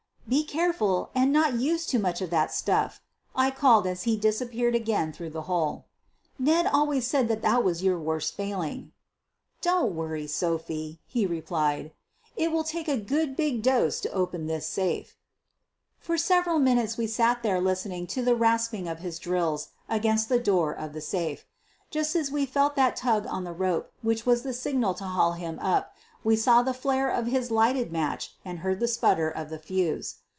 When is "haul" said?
25.03-25.33